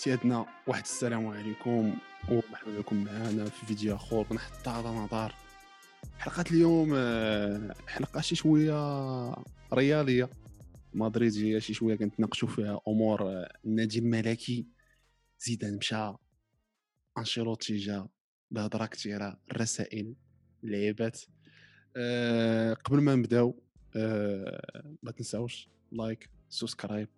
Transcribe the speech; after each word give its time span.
سيادنا 0.00 0.46
واحد 0.66 0.82
السلام 0.82 1.26
عليكم 1.26 1.98
ومرحبا 2.30 2.78
بكم 2.78 3.04
معنا 3.04 3.44
في 3.44 3.66
فيديو 3.66 3.94
آخر 3.94 4.26
من 4.30 4.38
حتى 4.38 4.70
على 4.70 4.88
نظار 4.88 5.34
حلقة 6.18 6.44
اليوم 6.50 6.92
آه، 6.94 7.74
حلقة 7.86 8.20
شي 8.20 8.34
شوية 8.34 8.74
رياضية. 9.72 10.30
مدريديه 10.94 11.58
شي 11.58 11.74
شوية 11.74 11.96
كنتناقشوا 11.96 12.48
فيها 12.48 12.80
أمور 12.88 13.22
آه، 13.22 13.52
النادي 13.64 13.98
الملكي 13.98 14.66
زيدان 15.38 15.76
مشى. 15.76 16.12
أنشيلوتي 17.18 17.76
جا. 17.76 18.08
الهضره 18.52 18.86
كثيرة. 18.86 19.40
الرسائل 19.50 20.14
اللعيبات 20.64 21.20
أه 21.96 22.74
قبل 22.74 23.00
ما 23.00 23.14
نبداو 23.14 23.62
أه 23.96 24.96
ما 25.02 25.10
تنساوش 25.12 25.68
like 25.92 26.30
subscribe 26.48 27.08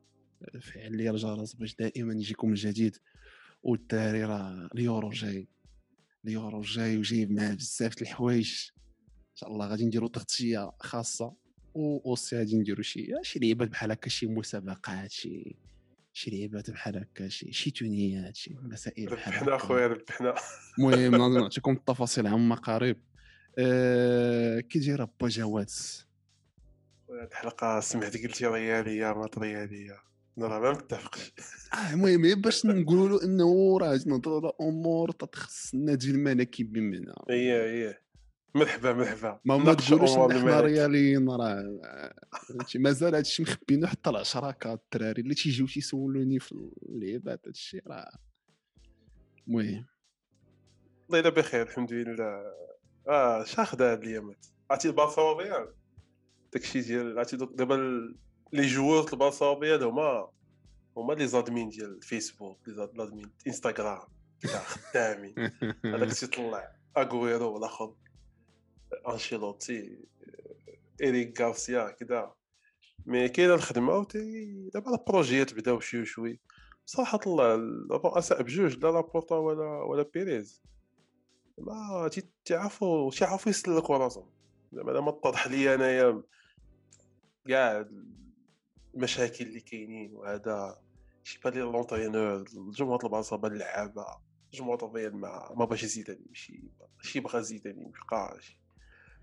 فعل 0.61 0.97
لي 0.97 1.11
الجرس 1.11 1.53
باش 1.55 1.75
دائما 1.75 2.14
يجيكم 2.14 2.50
الجديد. 2.50 2.96
والدراري 3.63 4.25
راه 4.25 4.69
اليورو 4.75 5.11
جاي. 5.11 5.49
اليورو 6.25 6.61
جاي 6.61 6.99
وجايب 6.99 7.33
معاه 7.33 7.55
بزاف 7.55 8.03
الحوايج. 8.03 8.71
إن 9.09 9.36
شاء 9.36 9.53
الله 9.53 9.67
غادي 9.67 9.85
نديرو 9.85 10.09
تغطية 10.09 10.71
خاصة. 10.81 11.43
aussi 11.77 12.39
غادي 12.39 12.57
نديرو 12.57 12.83
شي 12.83 13.13
شي 13.23 13.39
لعيبات 13.39 13.69
بحال 13.69 13.93
هكا 13.93 14.09
شي 14.09 14.27
مسابقات 14.27 15.11
شي 15.11 15.57
شي 16.13 16.31
لعيبات 16.31 16.71
بحال 16.71 16.97
هكا 16.97 17.29
شي 17.29 17.53
شي 17.53 17.71
تونيات 17.71 18.36
شي 18.36 18.55
مسائل 18.63 19.07
بحال 19.07 19.35
ربحنا 19.35 19.57
أخويا 19.57 19.86
ربحنا. 19.86 20.35
المهم 20.79 21.35
نعطيكم 21.41 21.72
التفاصيل 21.72 22.27
عما 22.27 22.55
قريب 22.55 22.97
أه 23.59 24.61
كي 24.61 24.79
داير 24.79 25.05
با 25.05 25.29
جواد؟ 25.29 25.71
الحلقة 27.11 27.81
سمعت 27.81 28.17
قلتي 28.17 28.47
ريالية 28.47 29.13
ما 29.13 29.29
رياليه 29.39 29.93
أنا 29.93 30.11
راه 30.39 30.61
ما 30.61 30.71
متفقش. 30.72 31.32
آه 31.75 31.93
المهم 31.93 32.25
غير 32.25 32.39
باش 32.39 32.67
نقولوا 32.67 33.09
له 33.09 33.25
إنه 33.25 33.78
راه 33.78 34.00
نهضروا 34.06 34.38
على 34.41 34.52
أمور 34.61 35.11
تتخص 35.11 35.75
النادي 35.75 36.11
الملكي 36.11 36.64
بمنا 36.64 37.25
هي 37.30 37.52
هي 37.52 37.98
مرحبا 38.55 38.92
مرحبا. 38.92 39.41
ما 39.44 39.56
ما 39.56 39.75
تقولوش 39.75 40.10
إحنا 40.10 40.25
الملك. 40.27 40.64
رياليين 40.64 41.30
راه 41.30 41.80
فهمتي 42.48 42.78
مازال 42.78 43.14
هادشي 43.14 43.42
مخبينو 43.42 43.86
حتى 43.86 44.10
العشراكه 44.10 44.72
الدراري 44.72 45.22
اللي 45.22 45.34
تيجيو 45.34 45.66
تيسولوني 45.66 46.38
في 46.38 46.70
اللعيبات 46.88 47.41
هادشي 47.47 47.80
راه. 47.86 48.12
المهم. 49.48 49.86
الله 51.06 51.19
يلا 51.19 51.28
بخير 51.28 51.62
الحمد 51.62 51.92
لله. 51.92 52.42
آه 53.08 53.44
شاخدة 53.44 53.92
هاد 53.92 54.03
الايامات 54.03 54.47
عرفتي 54.70 54.88
البارسا 54.88 55.22
والريال 55.22 55.75
داكشي 56.53 56.80
ديال 56.80 57.19
عرفتي 57.19 57.36
دابا 57.36 57.77
les 58.52 58.66
joueurs 58.66 59.05
د 59.05 59.12
البارسا 59.12 59.47
والريال 59.47 59.83
هما 59.84 60.28
هما 60.97 61.12
les 61.12 61.27
admins 61.27 61.69
ديال 61.69 61.97
الفيسبوك 61.97 62.59
les 62.69 62.75
ad- 62.75 62.97
l'admin 62.98 63.30
إنستغرام 63.47 64.09
كدا 64.41 64.59
خدامين 64.59 65.34
هذاك 65.94 66.12
تيطلع 66.12 66.72
أغويرو 66.97 67.53
والاخر 67.55 67.94
أنشيلوتي 69.09 69.98
إيريك 71.03 71.41
غارسيا 71.41 71.91
كدا. 71.91 72.33
mais 73.06 73.28
كاينة 73.28 73.55
الخدمة 73.55 73.97
و 73.97 74.05
دابا 74.75 74.91
les 74.94 75.12
projets 75.12 75.55
بداو 75.55 75.81
شوي 75.81 76.05
شوي. 76.05 76.41
بصراحة 76.87 77.20
الله 77.27 77.55
الرؤساء 77.55 78.42
بجوج 78.42 78.77
لا 78.77 78.91
لابورتا 78.91 79.34
ولا 79.34 79.83
ولا 79.83 80.03
بيريز. 80.14 80.62
ما 81.59 82.09
تي- 82.12 82.28
تيعرفوا 82.44 83.11
تيعرفوا 83.11 83.50
يسلكوا 83.50 83.97
راسهم 83.97 84.31
زعما 84.72 85.00
ما 85.00 85.11
تضح 85.11 85.47
لي 85.48 85.75
أنايا 85.75 86.22
كاع 87.48 87.84
المشاكل 88.94 89.44
اللي 89.46 89.60
كاينين 89.60 90.14
وهذا 90.14 90.80
شي 91.24 91.40
بالي 91.44 91.60
لونترينور 91.60 92.44
جمهور 92.76 93.06
بان 93.36 93.52
اللعابة 93.52 94.06
جمهور 94.52 94.84
الريال 94.84 95.16
ما 95.16 95.52
ما 95.56 95.64
باش 95.64 95.82
يزيد 95.82 96.18
يمشي 96.28 96.64
شي 97.02 97.20
بغا 97.20 97.40
زيدان 97.40 97.80
يبقى 97.80 98.38
شي- 98.41 98.58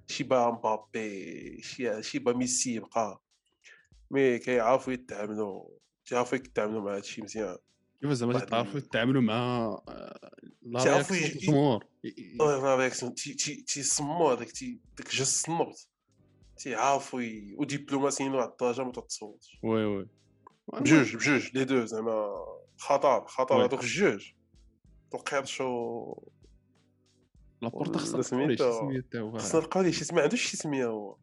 شي 0.07 0.23
با 0.23 0.51
مبابي 0.51 1.61
شي 1.61 2.03
شي 2.03 2.19
با 2.19 2.33
ميسي 2.33 2.73
يبقى 2.75 3.21
مي 4.11 4.39
كيعرفوا 4.39 4.93
يتعاملوا 4.93 5.65
تيعرفوا 6.05 6.37
يتعاملوا 6.37 6.81
مع 6.81 6.95
هادشي 6.95 7.21
مزيان. 7.21 7.57
كيف 8.01 8.11
زعما 8.11 8.39
تعرفوا 8.39 8.77
يتعاملوا 8.79 9.21
مع 9.21 9.37
آه، 9.87 10.31
لا 10.61 10.83
رياكسيون 10.83 11.31
الجمهور؟ 11.31 11.85
لا 12.39 12.75
رياكسيون 12.75 13.15
تي 13.15 13.33
هذاك 14.33 14.51
تي 14.51 14.79
داك 14.97 15.09
جا 15.15 15.21
الصنبط 15.21 15.88
تيعرفوا 16.59 17.21
ودبلوماسيين 17.57 18.33
واحد 18.33 18.49
الدرجه 18.49 18.83
ما 18.83 18.91
تتصورش 18.91 19.59
وي 19.63 19.85
وي 19.85 20.07
بجوج 20.73 21.15
بجوج 21.15 21.49
لي 21.57 21.63
دو 21.63 21.85
زعما 21.85 22.35
خطر 22.77 23.25
خطر. 23.27 23.65
هذوك 23.65 23.81
الجوج 23.83 24.31
القرش 25.13 25.61
لابورتا 27.61 27.89
ولا 27.91 27.97
خصنا. 27.99 28.21
سميه 28.21 28.57
هو 29.15 29.37
خصنا 29.37 29.61
نلقاو 29.61 29.83
ليه 29.83 29.91
شي 29.91 30.15
ما 30.15 30.21
عندوش 30.21 30.41
شي 30.41 30.57
سميه 30.57 30.85
هو 30.85 31.17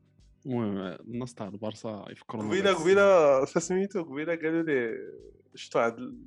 المهم 0.46 0.76
الناس 0.78 1.34
تاع 1.34 1.48
البارسا 1.48 2.04
يفكروا 2.10 2.42
قبيله 2.42 2.74
قبيله 2.74 3.44
فسميتو 3.44 4.02
قبيله 4.02 4.34
قالوا 4.36 4.62
لي 4.62 4.94
شفتو 5.54 5.78
عند 5.78 5.98
ال- 5.98 6.18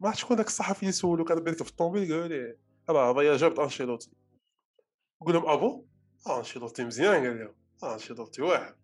ما 0.00 0.08
عرفت 0.08 0.18
شكون 0.20 0.36
داك 0.36 0.46
الصحفي 0.46 0.82
اللي 0.82 0.92
سولو 0.92 1.24
كان 1.24 1.40
بيركب 1.40 1.62
في 1.64 1.70
الطوموبيل 1.70 2.12
قالوا 2.12 2.26
لي 2.28 2.56
راه 2.90 3.12
هذايا 3.12 3.36
جابت 3.36 3.58
انشيلوتي 3.58 4.10
قول 5.20 5.34
لهم 5.34 5.48
ابو 5.48 5.84
انشيلوتي 6.38 6.84
مزيان 6.84 7.26
قال 7.26 7.38
لهم 7.38 7.54
آه 7.82 7.94
انشيلوتي 7.94 8.42
واعر 8.42 8.76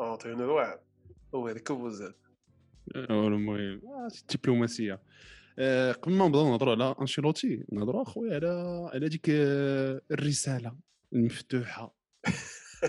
آه 0.00 0.16
ترينر 0.16 0.50
واعر 0.50 0.80
هو 1.34 1.48
يركب 1.48 1.80
وزاد 1.80 2.14
المهم 2.96 3.80
شي 4.12 4.24
دبلوماسيه 4.36 5.02
آه، 5.58 5.92
قبل 5.92 6.14
ما 6.14 6.26
نبداو 6.26 6.50
نهضروا 6.50 6.74
على 6.74 6.94
انشيلوتي 7.00 7.64
نهضروا 7.72 8.02
اخويا 8.02 8.34
على 8.34 8.90
على 8.94 9.08
ديك 9.08 9.26
الرساله 10.10 10.76
المفتوحه 11.12 11.94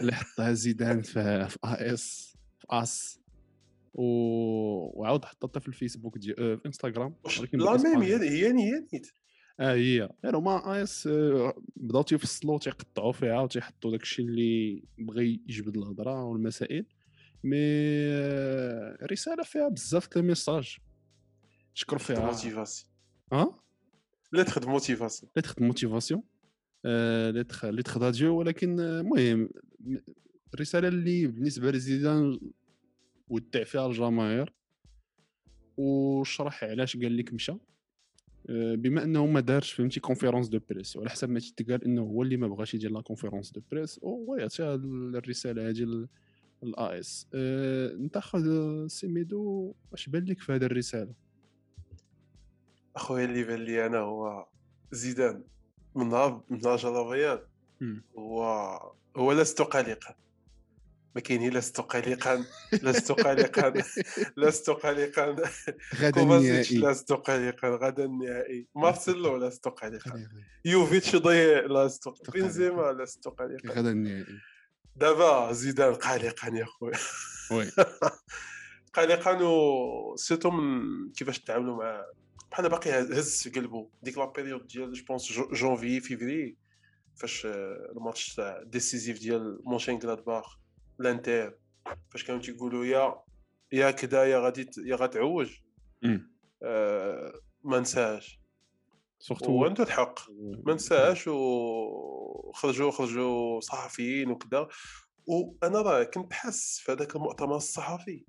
اللي 0.01 0.11
حطها 0.11 0.53
زيدان 0.53 1.01
في 1.01 1.47
في 1.49 1.57
AS 1.63 2.37
في 2.59 2.67
AS 2.69 3.19
و... 3.93 4.03
وعاود 4.99 5.25
حطتها 5.25 5.59
في 5.59 5.67
الفيسبوك 5.67 6.17
ديال 6.17 6.35
في 6.35 6.65
انستغرام 6.65 7.15
ولكن 7.39 7.57
la 7.57 7.77
même 7.77 8.01
هي 8.01 8.29
هي 8.29 8.51
نيت 8.51 9.11
آه 9.61 9.73
هي. 9.73 10.09
غير 10.25 10.37
هما 10.37 10.83
AS 10.83 11.07
آه، 11.07 11.53
بداو 11.75 12.01
تيفصلوا 12.01 12.59
تيقطعوا 12.59 13.11
فيها 13.11 13.39
وتيحطوا 13.41 13.91
داكشي 13.91 14.21
اللي 14.21 14.83
بغى 14.97 15.41
يجبد 15.47 15.77
الهضرة 15.77 16.23
والمسائل. 16.23 16.85
mais 17.43 17.57
آه، 17.57 18.97
رساله 19.11 19.43
فيها 19.43 19.69
بزاف 19.69 20.07
د 20.07 20.17
ال 20.17 20.23
messages. 20.23 20.77
شكر 21.73 21.97
فيها. 21.97 22.25
motivation 22.25 22.91
ها؟ 23.33 23.59
lettre 24.33 24.61
de 24.61 24.69
motivation 24.69 25.31
lettre 25.37 25.53
de 25.57 25.63
motivation 25.63 26.23
lettre 27.31 27.71
lettre 27.71 27.99
d'adieu 27.99 28.37
ولكن 28.37 28.79
آه، 28.79 29.01
المهم 29.01 29.49
الرسالة 30.53 30.87
اللي 30.87 31.27
بالنسبة 31.27 31.71
لزيدان 31.71 32.39
ودع 33.27 33.63
فيها 33.63 33.87
الجماهير. 33.87 34.53
وشرح 35.77 36.63
علاش 36.63 36.97
قال 36.97 37.17
لك 37.17 37.33
مشى. 37.33 37.51
آه، 37.51 37.59
بما 38.49 39.03
إنه 39.03 39.25
ما 39.25 39.39
دارش 39.39 39.71
فهمتي 39.71 39.99
conférence 39.99 40.47
de 40.47 40.59
presse 40.69 40.97
وعلى 40.97 41.09
حسب 41.09 41.29
ما 41.29 41.39
تيتقال 41.39 41.83
إنه 41.83 42.01
هو 42.01 42.23
اللي 42.23 42.37
ما 42.37 42.47
بغاش 42.47 42.73
يدير 42.73 42.91
la 42.91 43.01
conférence 43.01 43.51
de 43.51 43.61
presse 43.71 43.99
وهو 44.03 44.35
يعطي 44.35 44.63
الرسالة 44.63 45.69
هذه 45.69 46.07
ل 46.63 46.99
AS 46.99 47.27
أنت 47.99 48.17
خذ 48.17 48.47
سيميدو 48.87 49.73
اش 49.93 50.09
بان 50.09 50.25
لك 50.25 50.39
في 50.39 50.51
هذه 50.53 50.63
الرسالة؟ 50.63 51.13
أخويا 52.95 53.25
اللي 53.25 53.43
بان 53.43 53.59
لي 53.59 53.85
أنا 53.85 53.97
هو 53.97 54.47
زيدان 54.91 55.43
من 55.95 56.09
نهار 56.09 56.43
من 56.49 56.59
نهار 56.59 57.41
مم. 57.81 58.03
هو 58.17 58.43
هو 59.17 59.31
لست 59.31 59.61
قلقا. 59.61 60.15
ما 61.15 61.21
كاين 61.21 61.49
لست 61.49 61.81
قلقا 61.81 62.45
لست 62.73 63.11
قلقا 63.25 63.73
لست 64.37 64.69
قلقا. 64.69 65.35
غدا 65.95 66.21
النهائي. 66.21 66.77
لست 66.77 67.13
قلقا. 67.13 67.69
غدا 67.69 68.05
النهائي. 68.05 68.67
مارسيلو 68.75 69.37
لست 69.37 69.67
قلقا. 69.67 70.27
يوفيتش 70.65 71.15
ضيع 71.15 71.59
لست 71.65 72.05
قلقا. 72.05 72.31
بنزيما 72.33 72.91
لست 72.91 73.27
قلقا. 73.27 73.69
غدا 73.69 73.91
النهائي. 73.91 74.39
دابا 74.95 75.51
زيدان 75.53 75.93
قلقا 75.93 76.47
يا 76.47 76.65
خويا. 76.65 76.97
oui. 77.51 77.71
قلقا 78.93 79.43
و 79.43 80.15
surtout 80.15 80.49
من 80.51 81.11
كيفاش 81.11 81.39
تعاملوا 81.39 81.77
معاه 81.77 82.05
بحال 82.51 82.69
باقي 82.69 83.01
هز 83.01 83.43
في 83.43 83.49
قلبه 83.49 83.89
ديك 84.03 84.17
la 84.17 84.25
période 84.25 84.67
ديال 84.67 84.93
je 84.93 85.05
pense 85.05 85.31
janvier 85.31 85.99
février 85.99 86.57
فاش 87.15 87.45
آه، 87.45 87.91
الماتش 87.95 88.35
تاع 88.35 88.63
décisif 88.63 89.19
ديال 89.19 89.59
مونشين 89.63 89.99
غلادباخ 89.99 90.57
لانتر 90.99 91.57
فاش 92.09 92.23
كانوا 92.23 92.41
تيقولوا 92.41 92.85
يا 92.85 93.15
يا 93.71 93.91
كدا 93.91 94.25
يا 94.25 94.39
غادي 94.39 94.69
يا 94.77 94.95
غتعوج. 94.95 95.57
آه، 96.63 97.33
ما 97.63 97.79
نساهاش. 97.79 98.39
surtout 99.19 99.51
وعنده 99.51 99.83
الحق. 99.83 100.19
ما 100.65 100.73
نساهاش 100.73 101.27
وخرجوا 101.27 102.91
خرجوا 102.91 103.59
صحفيين 103.59 104.29
وكذا 104.31 104.67
وأنا 105.27 105.81
راه 105.81 106.03
كنت 106.03 106.33
حاس 106.33 106.79
في 106.83 106.91
هذاك 106.91 107.15
المؤتمر 107.15 107.55
الصحفي 107.55 108.25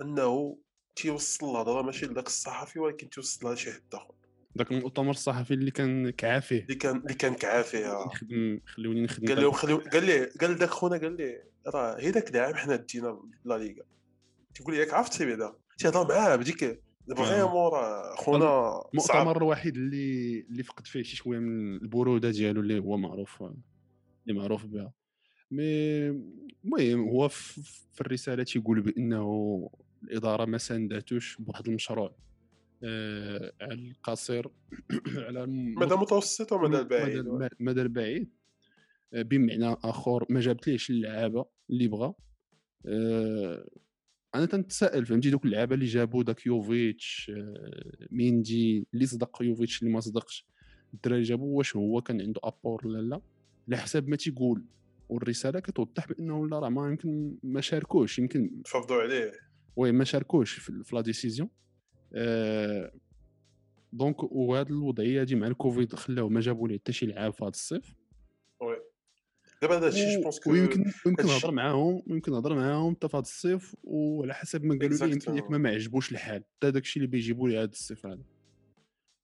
أنه 0.00 0.58
تيوصل 0.96 1.50
الهضرة 1.50 1.82
ماشي 1.82 2.06
لذاك 2.06 2.26
الصحفي 2.26 2.78
ولكن 2.78 3.10
تيوصلها 3.10 3.54
لشي 3.54 3.72
حد 3.72 3.94
آخر. 3.94 4.14
ذاك 4.58 4.72
المؤتمر 4.72 5.10
الصحفي 5.10 5.54
اللي 5.54 5.70
كان 5.70 6.10
كعا 6.10 6.27
فيه. 6.27 6.62
اللي 6.62 6.74
كان 6.74 6.96
اللي 6.96 7.14
كان 7.14 7.34
كعا 7.34 7.62
فيه 7.62 8.04
نخدم 8.06 8.60
خلوني 8.66 9.00
نخدم 9.02 9.26
قال 9.34 9.54
خليو 9.54 9.78
قال 9.78 10.04
لي 10.04 10.24
قال 10.24 10.58
داك 10.58 10.68
خونا 10.68 10.96
قال 10.96 11.16
لي 11.16 11.42
راه 11.66 12.00
هي 12.00 12.10
داك 12.10 12.30
العام 12.30 12.54
حنا 12.54 12.76
دينا 12.76 13.22
لا 13.44 13.58
ليغا. 13.58 13.84
تيقول 14.54 14.74
لي 14.74 14.80
ياك 14.80 14.94
عرفتي 14.94 15.26
بعدا 15.26 15.52
تيهضر 15.78 16.08
معاه 16.08 16.36
بديك 16.36 16.82
vraiment 17.16 17.72
راه 17.72 18.14
خونا 18.16 18.82
المؤتمر 18.94 19.36
الوحيد 19.36 19.76
اللي 19.76 20.40
اللي 20.50 20.62
فقد 20.62 20.86
فيه 20.86 21.02
شي 21.02 21.16
شوية 21.16 21.38
من 21.38 21.74
البرودة 21.74 22.30
ديالو 22.30 22.60
اللي 22.60 22.78
هو 22.78 22.96
معروف 22.96 23.42
اللي 23.42 24.38
معروف 24.40 24.66
بها. 24.66 24.92
mais 25.50 26.08
المهم 26.64 27.08
هو 27.08 27.28
في 27.28 28.00
الرسالة 28.00 28.42
تيقول 28.42 28.80
بأنه 28.80 29.70
الإدارة 30.02 30.44
ما 30.44 30.58
سانداتوش 30.58 31.36
بواحد 31.36 31.68
المشروع. 31.68 32.06
آه، 32.06 32.14
على 33.60 33.74
القصير 33.74 34.48
على 35.16 35.46
مدى 35.46 35.94
متوسط 35.94 36.52
ومدى 36.52 36.78
البعيد. 36.78 37.26
مدى, 37.60 37.82
البعيد. 37.82 38.30
آه، 39.12 39.22
بمعنى 39.22 39.72
آخر 39.84 40.26
ما 40.30 40.40
جابتليش 40.40 40.90
اللعابة 40.90 41.46
اللي 41.70 41.88
بغا. 41.88 42.14
آه، 42.86 43.68
أنا 44.34 44.46
تنتسائل 44.46 45.06
فهمتي؟ 45.06 45.30
دوك 45.30 45.44
اللعابة 45.44 45.74
اللي 45.74 45.86
جابوا 45.86 46.22
داك 46.22 46.46
يوفيتش 46.46 47.32
آه، 47.36 48.06
ميندي 48.10 48.86
اللي 48.94 49.06
صدق 49.06 49.42
يوفيتش 49.42 49.82
اللي 49.82 49.92
ما 49.92 50.00
صدقش. 50.00 50.46
الدراري 50.94 51.22
جابوا 51.22 51.58
واش 51.58 51.76
هو 51.76 52.02
كان 52.02 52.20
عنده 52.20 52.40
apport 52.44 52.86
ولا 52.86 52.98
لا؟ 52.98 53.20
على 53.68 53.76
حساب 53.76 54.08
ما 54.08 54.16
تيقول. 54.16 54.64
والرسالة 55.08 55.60
كتوضح 55.60 56.08
بأنه 56.08 56.48
لا 56.48 56.58
راه 56.58 56.68
ما 56.68 56.88
يمكن 56.88 57.38
ما 57.42 57.60
شاركوش. 57.60 58.18
يمكن 58.18 58.62
تفرضوا 58.64 58.96
عليه. 59.02 59.32
oui 59.76 59.92
ما 59.92 60.04
شاركوش 60.04 60.52
في 60.58 60.96
la 60.96 61.00
décision. 61.00 61.48
آه، 62.12 62.92
donc 63.92 64.22
وهاد 64.22 64.70
الوضعية 64.70 65.20
هادي 65.20 65.34
مع 65.34 65.46
الكوفيد 65.46 65.94
خلاو 65.94 66.28
ما 66.28 66.40
جابوا 66.40 66.68
ليه 66.68 66.78
حتى 66.78 66.92
شي 66.92 67.06
لعاب 67.06 67.32
في 67.32 67.44
هذا 67.44 67.50
الصيف. 67.50 67.94
oui. 68.60 68.76
دابا 69.62 69.78
هذا 69.78 69.88
الشيء 69.88 70.16
je 70.16 70.22
pense 70.22 70.40
que 70.40 70.52
ويمكن 70.52 70.92
يمكن 71.06 71.26
نهضر 71.26 71.50
معاهم 71.50 72.02
يمكن 72.06 72.32
نهضر 72.32 72.54
معاهم 72.54 72.94
حتى 72.94 73.08
في 73.08 73.16
هذا 73.16 73.22
الصيف 73.22 73.76
وعلى 73.84 74.34
حسب 74.34 74.64
ما 74.64 74.78
قالوا 74.78 74.98
لي 74.98 75.12
يمكن 75.12 75.36
ياك 75.36 75.50
ما 75.50 75.70
عجبوش 75.70 76.12
الحال. 76.12 76.44
حتى 76.56 76.70
داك 76.70 76.82
الشيء 76.82 77.02
اللي 77.02 77.10
بيجيبوا 77.10 77.48
لي 77.48 77.58
هذا 77.58 77.70
الصيف 77.70 78.06
هذا. 78.06 78.22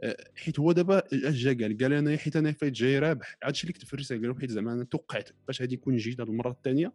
آه، 0.03 0.17
حيت 0.37 0.59
هو 0.59 0.73
دابا 0.73 1.03
اش 1.13 1.35
جا 1.35 1.65
قال؟ 1.65 1.79
قال 1.79 1.93
أنا 1.93 2.17
حيت 2.17 2.37
أنا 2.37 2.53
فايت 2.53 2.73
جاي 2.73 2.99
رابح. 2.99 3.39
هذا 3.43 3.51
الشيء 3.51 3.71
اللي 3.71 3.79
كتب 3.79 3.87
في 3.87 3.95
الرساله 3.95 4.21
قالوا 4.21 4.41
حيت 4.41 4.51
زعما 4.51 4.73
أنا 4.73 4.85
توقعت 4.85 5.31
باش 5.47 5.61
غادي 5.61 5.75
يكون 5.75 5.97
جيد 5.97 6.21
هذه 6.21 6.29
المرة 6.29 6.51
الثانية 6.51 6.93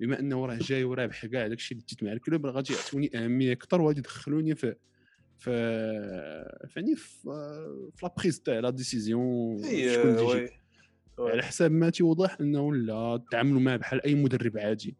بما 0.00 0.20
أنه 0.20 0.46
راه 0.46 0.58
جاي 0.60 0.84
ورابح 0.84 1.26
كاع 1.26 1.46
داك 1.46 1.58
الشيء 1.58 1.76
اللي 1.76 1.86
ديت 1.88 2.02
مع 2.02 2.12
ال 2.12 2.19
club 2.19 2.46
راه 2.46 2.52
غادي 2.52 2.72
يعطوني 2.72 3.10
أهمية 3.14 3.52
أكثر 3.52 3.80
وغادي 3.80 3.98
يدخلوني 3.98 4.54
في 4.54 4.74
في 5.40 5.50
فاني 6.70 6.96
في 6.96 7.92
la 8.02 8.14
prise 8.18 8.40
تاع 8.40 8.58
la 8.60 8.70
décision 8.70 9.58
شكون 9.58 9.70
اللي 9.70 10.22
يجي 10.42 10.50
oui. 11.18 11.30
على 11.30 11.42
حساب 11.42 11.70
ما 11.72 11.90
تيوضح 11.90 12.36
إنه 12.40 12.74
لا 12.74 13.24
تعاملوا 13.30 13.60
معاه 13.60 13.76
بحال 13.76 14.02
أي 14.06 14.14
مدرب 14.14 14.58
عادي. 14.58 14.96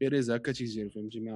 بيريز 0.00 0.30
هكا 0.30 0.52
تيجي 0.52 0.90
فهمتي 0.90 1.20
ما 1.20 1.32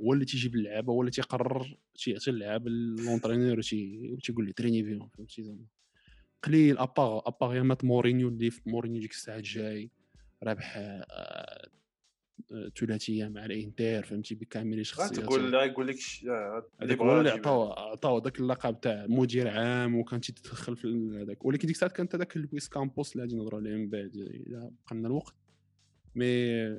هو 0.00 0.12
اللي 0.12 0.24
تيجيب 0.24 0.54
اللعابه 0.54 0.92
هو 0.92 1.00
اللي 1.00 1.10
تيقرر 1.10 1.76
تيعطي 1.94 2.30
اللعابه 2.30 2.70
l'entraîneur 2.70 3.58
وتي- 3.58 4.10
وتيقول 4.12 4.46
لي 4.46 4.52
entraîne 4.52 4.84
فيهم 4.84 5.08
فهمتي. 5.08 5.42
زعما 5.42 5.64
قليل 6.42 6.78
اباغ 6.78 7.20
اباغ 7.26 7.62
مات 7.62 7.84
مورينيو 7.84 8.28
اللي 8.28 8.50
في 8.50 8.60
مورينيو 8.66 9.00
ديك 9.00 9.10
الساعة 9.10 9.40
جاي 9.44 9.90
رابح 10.42 10.74
ثلاثيه 12.80 13.28
مع 13.28 13.44
الانتر 13.44 14.02
فهمتي؟ 14.02 14.34
بكامل 14.34 14.86
شخصياته 14.86 15.22
غتقول 15.22 15.52
لا 15.52 15.64
يقول 15.64 15.86
لك 15.86 15.96
آه، 16.28 16.66
هذاك 16.82 16.98
هو 16.98 17.18
اللي 17.18 17.30
بغا 17.30 17.38
عطاو 17.38 17.72
عطاو 17.72 18.18
داك 18.18 18.40
اللقب 18.40 18.80
تاع 18.80 19.06
مدير 19.08 19.48
عام 19.48 19.94
وكان 19.94 20.20
تيتدخل 20.20 20.76
في 20.76 21.18
هذاك. 21.22 21.44
ولكن 21.44 21.66
ديك 21.66 21.76
الساعة 21.76 21.90
كانت 21.92 22.14
هذاك 22.14 22.36
لويس 22.36 22.68
كامبوس 22.68 23.12
اللي 23.12 23.22
غادي 23.22 23.36
نهضروا 23.36 23.60
عليه 23.60 23.70
من 23.70 23.90
بعد 23.90 24.16
إذا 24.46 24.70
بقى 24.90 25.00
الوقت. 25.00 25.34
mais 26.14 26.26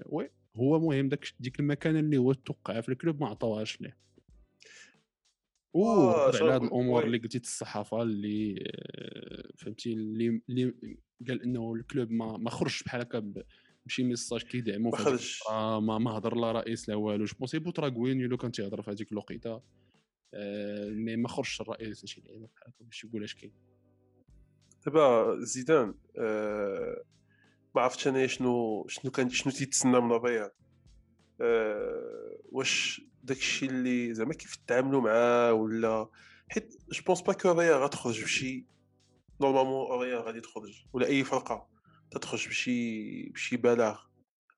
oui 0.05 0.29
هو 0.55 0.79
مهم 0.79 1.09
داك 1.09 1.25
ديك 1.39 1.59
المكانه 1.59 1.99
اللي 1.99 2.17
هو 2.17 2.33
توقع 2.33 2.81
في 2.81 2.89
ال 2.89 2.96
club 2.96 3.21
ما 3.21 3.27
عطاوهاش 3.27 3.81
ليه. 3.81 3.97
آه، 5.75 5.79
وهضر 5.79 6.43
على 6.43 6.53
هاد 6.53 6.63
الأمور. 6.63 7.03
اللي 7.03 7.17
قلتي 7.17 7.37
الصحافة 7.37 8.01
اللي 8.01 8.63
آه، 8.67 9.51
فهمتي 9.57 9.93
اللي 9.93 10.41
اللي 10.49 10.73
قال 11.27 11.43
إنه 11.43 11.73
ال 11.73 11.81
club 11.81 12.11
ما 12.11 12.37
ما 12.37 12.49
خرجش 12.49 12.83
بحال 12.83 13.01
هكا 13.01 13.33
بشي 13.85 14.03
message 14.03 14.43
كيدعمو 14.43 14.91
في. 14.91 15.07
الفترة، 15.09 15.79
ما 15.79 15.97
ما 15.97 16.11
هضر 16.11 16.35
لا 16.35 16.51
رئيس 16.51 16.89
لا 16.89 16.95
والو. 16.95 17.25
je 17.25 17.35
pense 17.39 17.59
بوتراغوينيو 17.59 18.27
لو 18.29 18.37
كان 18.37 18.51
تيهضر 18.51 18.81
في 18.81 18.91
هذيك 18.91 19.11
الوقيتة. 19.11 19.61
آه، 20.33 20.89
mais 20.89 21.15
ما 21.15 21.27
خرجش 21.27 21.61
الرئيس 21.61 22.05
شي 22.05 22.21
لعيبه 22.21 22.47
بحال 22.47 22.67
هكا 22.73 22.85
باش 22.85 23.03
يقول 23.03 23.23
اش 23.23 23.35
كاين. 23.35 23.53
دابا 24.85 25.35
زيدان 25.39 25.93
آه، 26.17 27.03
ما 27.75 27.81
عرفتش 27.81 28.07
أنا 28.07 28.27
شنو 28.27 28.85
شنو 28.87 29.11
كان 29.11 29.29
شنو 29.29 29.53
تيتسنى 29.53 29.99
من 29.99 30.11
الريال 30.11 30.51
آه، 31.41 32.37
واش 32.51 33.01
داكشي 33.23 33.65
اللي 33.65 34.13
زعما 34.13 34.33
كيف 34.33 34.55
تعاملوا 34.55 35.01
معاه 35.01 35.53
ولا؟ 35.53 36.09
حيت 36.49 36.73
je 36.91 37.03
pense 37.03 37.21
pas 37.21 37.33
que 37.33 37.51
الريال 37.51 37.83
غتخرج 37.83 38.23
بشي 38.23 38.65
normalement 39.41 39.95
الريال 39.95 40.21
غادي 40.21 40.41
تخرج 40.41 40.85
ولا 40.93 41.07
أي 41.07 41.23
فرقة. 41.23 41.67
تتخرج 42.11 42.47
بشي 42.47 43.29
بشي 43.29 43.57
بلاغ 43.57 43.99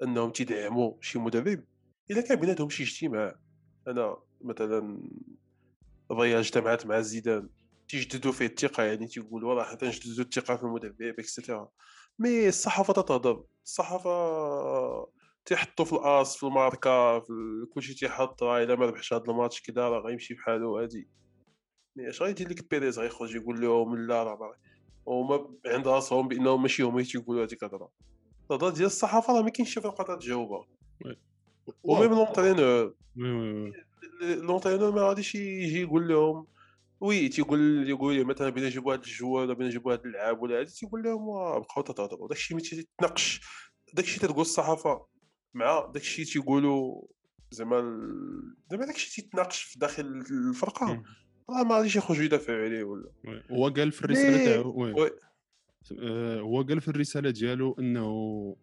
أنهم 0.04 0.32
تيدعموا 0.32 0.94
شي 1.02 1.20
مدرب 1.20 1.64
إلا 2.12 2.22
كان 2.22 2.40
بيناتهم 2.40 2.70
شي 2.70 2.84
اجتماع. 2.84 3.36
أنا 3.88 4.18
مثلا 4.42 5.10
الريال 6.12 6.40
اجتمعت 6.40 6.86
مع 6.86 7.02
زيدان 7.02 7.50
تيجددوا 7.88 8.32
فيه 8.32 8.46
الثقة 8.46 8.84
يعني 8.84 9.08
تيقولوا 9.08 9.54
راه 9.54 9.64
حنا 9.64 9.76
تنجددوا 9.76 10.24
الثقة 10.24 10.58
في 10.58 10.64
المدرب 10.64 11.02
et 11.02 11.19
cetera 11.19 11.70
mais 12.20 12.48
الصحافة 12.48 12.94
تتهضر 12.94 13.44
الصحافة 13.64 15.08
تيحطوا 15.46 15.86
في 15.86 15.94
ال 15.94 16.08
AS 16.08 16.38
في 16.38 16.44
الماركة 16.44 17.20
في 17.20 17.34
كلشي 17.74 17.94
تيحط 17.94 18.44
راه 18.44 18.64
إلا 18.64 18.76
ما 18.76 18.86
ربحش 18.86 19.14
هذا 19.14 19.24
الماتش 19.30 19.62
كذا 19.62 19.90
راه 19.90 20.00
غيمشي 20.00 20.34
بحالو 20.34 20.78
هادي. 20.78 21.10
mais 21.96 22.10
اش 22.10 22.22
غيدير 22.22 22.50
لك 22.50 22.70
بيريز 22.72 23.00
غيخرج 23.00 23.36
يقول 23.36 23.62
لهم 23.62 23.98
لا 23.98 24.24
راه 24.24 24.56
ما- 25.08 25.14
هما 25.14 25.48
عند 25.66 25.88
راسهم 25.88 26.28
بانهم 26.28 26.62
ماشي 26.62 26.84
هما 26.84 26.94
اللي 26.94 27.04
تيقولوا 27.06 27.46
هذيك 27.46 27.64
الهضرة. 27.64 27.90
الهضرة 28.52 28.70
ديال 28.70 28.86
الصحافة 28.86 29.34
راه 29.34 29.42
ما 29.42 29.50
كاينش 29.50 29.74
شي 29.74 29.82
فرقة 29.82 30.16
تجاوبها 30.16 30.66
و 31.84 31.89
même 31.89 32.10
l'entraîneur. 32.14 32.94
l'entraîneur 34.22 34.92
ما 34.92 35.02
غاديش 35.02 35.36
يجي 35.36 35.82
يقول 35.82 36.08
لهم 36.08 36.48
oui 37.02 37.30
تيقول 37.30 37.89
يقول 37.89 38.16
لي 38.16 38.24
مثلا 38.24 38.50
بغينا 38.50 38.68
نجيبوا 38.68 38.94
هذا 38.94 39.01
ال 39.01 39.07
joueur 39.07 39.42
ولا 39.44 39.54
بغينا 39.54 39.70
نجيبوا 39.70 39.94
هذا 39.94 40.01
اللعاب 40.06 40.42
ولا 40.42 40.60
هذا 40.62 40.70
تيقول 40.70 41.04
لهم 41.04 41.25
بقاو 41.60 41.84
تتهضروا. 41.84 42.27
داكشي 42.27 42.54
ما 42.56 42.60
تيتناقش 42.60 43.42
داكشي 43.94 44.20
تتقول 44.20 44.42
الصحافة 44.42 45.06
مع 45.54 45.86
داكشي 45.94 46.25
تيقولوا 46.25 47.01
زعما 47.51 47.80
زعما 48.72 48.86
داكشي 48.86 49.22
تيتناقش 49.22 49.62
في 49.63 49.80
داخل 49.80 50.01
الفرقة. 50.32 51.04
ما 51.50 51.76
غاديش 51.78 51.96
يخرجوا 51.96 52.24
يدافعوا 52.24 52.64
عليه 52.64 52.84
ولا. 52.84 53.10
هو 53.52 53.68
قال 53.68 53.92
في 53.92 54.02
الرساله 54.06 54.46
تاعو 54.46 54.86
هو 56.40 56.62
قال 56.62 56.82
في 56.82 56.88
الرساله 56.88 57.30
ديالو 57.30 57.76
انه 57.80 58.56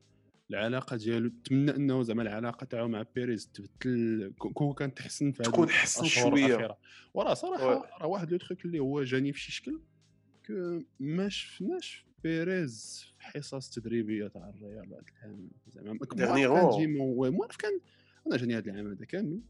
العلاقه 0.50 0.96
ديالو 0.96 1.30
تمنى 1.44 1.70
انه 1.76 2.02
زعما 2.02 2.22
العلاقه 2.22 2.64
تاعو 2.64 2.88
مع 2.88 3.04
بيريز 3.14 3.50
تبدل 3.54 4.32
كو- 4.38 4.50
كون 4.52 4.72
كانت 4.72 4.98
تحسن 4.98 5.32
في 5.32 5.42
تكون 5.42 5.68
حسن. 5.68 6.04
الأخيرة. 6.28 6.78
وراه 7.14 7.34
صراحة. 7.34 7.64
راه 8.00 8.06
واحد 8.06 8.30
لو 8.32 8.38
تخيك 8.38 8.64
اللي 8.64 8.78
هو 8.78 9.02
جاني 9.02 9.32
في 9.32 9.40
شي 9.40 9.52
شكل 9.52 9.80
ما 11.00 11.28
شفناش 11.28 12.06
بيريز 12.24 13.04
في 13.18 13.24
حصص 13.24 13.70
تدريبيه 13.70 14.26
تاع 14.28 14.48
الريال 14.48 14.86
هذا 14.86 15.02
العام 15.22 15.50
زعما 15.68 15.98
كان 15.98 16.20
هو 17.00 17.30
مؤلف 17.30 17.56
كان 17.56 17.80
أنا 18.26 18.36
جاني 18.36 18.56
هذا 18.56 18.70
العام 18.70 18.86
هذا 18.90 19.04
كامل 19.04 19.40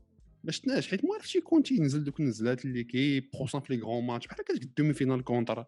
ما 0.45 0.53
شفناش 0.53 0.89
حيت 0.89 1.05
مؤلف 1.05 1.33
تيكون 1.33 1.63
تينزل 1.63 2.05
دوك 2.05 2.21
النزلات 2.21 2.65
اللي 2.65 2.85
كي 2.85 3.21
بروسون 3.21 3.61
في 3.61 3.77
لي 3.77 3.83
غرون 3.83 4.07
ماتش 4.07 4.27
بحال 4.27 4.41
هكا 4.41 4.55
الدومي 4.55 4.93
فينال 4.93 5.25
كونتر. 5.25 5.65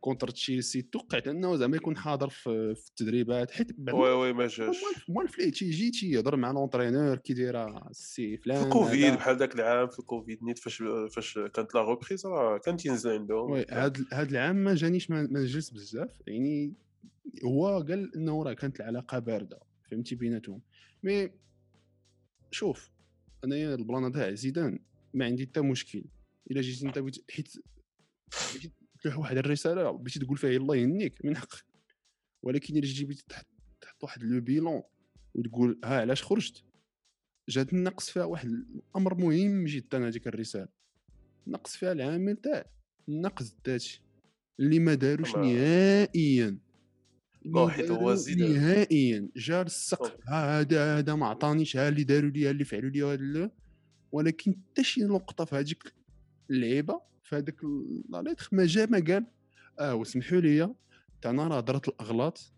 contre 0.00 0.30
تشيلسي 0.30 0.82
توقعت 0.82 1.28
أنه 1.28 1.56
زعما 1.56 1.76
يكون 1.76 1.96
حاضر 1.96 2.28
في, 2.28 2.74
في 2.74 2.88
التدريبات 2.88 3.50
حيت 3.50 3.76
oui 3.92 4.10
oui 4.10 4.32
ما 4.32 4.46
جاش. 4.46 4.76
مؤلف 5.08 5.38
ليه 5.38 5.50
تيجي 5.52 5.90
تيهضر 5.90 6.36
مع 6.36 6.50
l'entraîneur 6.50 7.16
كي 7.16 7.34
دايرة 7.34 7.88
السي 7.90 8.36
في 8.36 8.42
فلان 8.42 8.64
الكوفيد 8.64 9.04
هذا. 9.04 9.14
بحال 9.14 9.36
ذاك 9.36 9.54
العام 9.54 9.88
في 9.88 9.98
الكوفيد 9.98 10.44
نيت 10.44 10.58
فاش 10.58 10.82
فاش 11.14 11.38
كانت 11.38 11.74
la 11.74 11.90
reprise 11.90 12.26
راه 12.26 12.58
كان 12.58 12.76
تينزل 12.76 13.10
عندهم. 13.10 13.50
oui 13.50 13.66
هاد 13.70 14.06
هاد 14.12 14.30
العام 14.30 14.56
ما 14.56 14.74
جانيش 14.74 15.10
ما 15.10 15.22
ما 15.22 15.40
نجلس 15.40 15.70
بزاف 15.70 16.10
يعني 16.26 16.74
هو 17.44 17.68
قال 17.88 18.16
إنه 18.16 18.42
راه 18.42 18.52
كانت 18.52 18.80
العلاقة 18.80 19.18
باردة 19.18 19.60
فهمتي 19.90 20.14
بيناتهم. 20.14 20.60
mais 21.02 21.30
شوف 22.50 22.90
انايا 23.44 23.74
ال 23.74 23.82
plan 23.82 24.12
تاع 24.12 24.34
زيدان 24.34 24.78
ما 25.14 25.24
عندي 25.24 25.46
حتى 25.46 25.60
مشكل. 25.60 26.04
إلا 26.50 26.60
جيت 26.60 26.82
أنت 26.82 26.98
بغيت 26.98 27.30
حيت 27.30 27.52
تلوح 29.02 29.18
واحد 29.18 29.36
الرسالة 29.36 29.90
بغيتي 29.90 30.18
تقول 30.18 30.36
فيها 30.36 30.50
الله 30.50 30.76
يهنيك 30.76 31.24
من 31.24 31.36
حقك 31.36 31.64
ولكن 32.42 32.76
إلا 32.76 32.86
جيتي 32.86 33.04
بغيتي 33.04 33.24
تحط 33.28 33.46
تحط 33.80 34.04
واحد 34.04 34.22
لو 34.22 34.40
بيلون 34.40 34.82
وتقول 35.34 35.80
ها 35.84 36.00
علاش 36.00 36.22
خرجت؟ 36.22 36.64
جات 37.48 37.72
النقص 37.72 38.10
فيها 38.10 38.24
واحد 38.24 38.48
الأمر 38.48 39.14
مهم 39.14 39.64
جدا 39.64 40.08
هذيك 40.08 40.26
الرسالة. 40.26 40.68
نقص 41.46 41.76
فيها 41.76 41.92
العامل 41.92 42.36
تاع 42.36 42.64
النقد 43.08 43.46
الذاتي 43.46 44.00
اللي 44.60 44.78
ما 44.78 44.94
داروش 44.94 45.36
نهائيا. 45.36 46.58
نهائيا. 47.44 49.28
جا 49.36 49.62
للسقف 49.62 50.28
هذا 50.28 50.98
هذا 50.98 51.14
ما 51.14 51.26
عطانيش 51.26 51.76
ها 51.76 51.88
اللي 51.88 52.04
داروا 52.04 52.30
لي 52.30 52.50
اللي 52.50 52.64
فعلوا 52.64 52.90
لي 52.90 53.02
هذا. 53.02 53.50
ولكن 54.12 54.54
حتى 54.54 54.84
شي 54.84 55.00
نقطة 55.00 55.44
في 55.44 55.56
هذيك 55.56 55.94
اللعيبة 56.50 57.00
في 57.22 57.36
هذاك 57.36 57.64
la 58.10 58.22
lettre 58.22 58.48
ما 58.52 58.66
جا 58.66 58.86
ما 58.86 58.98
قال. 58.98 59.26
آه 59.78 59.94
وسمحوا 59.94 60.40
لي 60.40 60.74
تا 61.22 61.30
أنا 61.30 61.48
راه 61.48 61.60
درت 61.60 61.88
الأغلاط. 61.88 62.52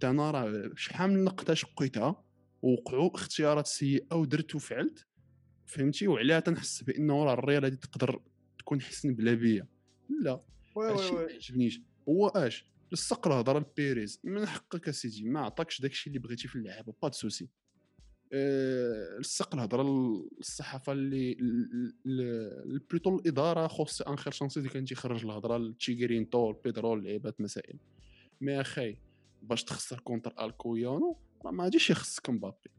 تا 0.00 0.10
أنا 0.10 0.30
راه 0.30 0.70
شحال 0.76 1.10
من 1.10 1.24
نقطة 1.24 1.54
شقيتها. 1.54 2.24
ووقعوا 2.62 3.14
اختيارات 3.14 3.66
سيئة 3.66 4.14
ودرت 4.14 4.54
وفعلت. 4.54 5.06
فهمتي؟ 5.66 6.08
وعليها 6.08 6.40
تنحس 6.40 6.82
بأنه 6.82 7.24
راه 7.24 7.32
الريال 7.32 7.64
هذه 7.64 7.74
تقدر 7.74 8.22
تكون 8.58 8.80
حسن 8.80 9.14
بلا 9.14 9.34
بيا. 9.34 9.66
لا. 10.22 10.40
oui 10.76 10.92
هادشي 10.92 11.12
ما 11.12 11.20
عجبنيش. 11.20 11.80
هو 12.08 12.28
أش؟ 12.28 12.71
لصق 12.92 13.26
الهضره 13.26 13.58
لبيريز 13.58 14.20
من 14.24 14.46
حقك 14.46 14.88
أسيدي 14.88 15.24
ما 15.24 15.40
عطاكش 15.40 15.80
داكشي 15.80 16.10
اللي 16.10 16.18
بغيتي 16.18 16.48
في 16.48 16.56
اللعابه 16.56 16.94
pas 17.02 17.10
souci. 17.10 17.48
أه 18.32 19.18
لصق 19.18 19.54
الهضره 19.54 19.82
للصحافه 19.82 20.92
اللي 20.92 21.34
بلوتو 22.90 23.16
الإدارة 23.16 23.66
خوصي 23.66 24.04
انخير 24.04 24.32
شانسي 24.32 24.60
اللي 24.60 24.70
كان 24.70 24.84
تيخرج 24.84 25.24
الهضرة 25.24 25.58
لتشيغيرين 25.58 26.24
طول 26.24 26.56
بيدرول 26.64 27.04
لعيبات 27.04 27.40
مسائل. 27.40 27.78
مي 28.40 28.60
أخي 28.60 28.96
باش 29.42 29.64
تخسر 29.64 30.00
كونتر 30.00 30.44
الكويانو 30.44 31.16
راه 31.44 31.50
ما 31.50 31.64
غاديش 31.64 31.90
يخصك 31.90 32.30
مبابي. 32.30 32.70